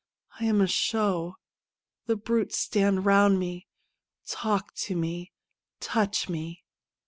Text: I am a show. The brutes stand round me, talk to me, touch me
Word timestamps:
I 0.39 0.45
am 0.45 0.61
a 0.61 0.67
show. 0.67 1.35
The 2.07 2.15
brutes 2.15 2.57
stand 2.57 3.05
round 3.05 3.37
me, 3.37 3.67
talk 4.25 4.73
to 4.77 4.95
me, 4.95 5.31
touch 5.79 6.27
me 6.27 6.63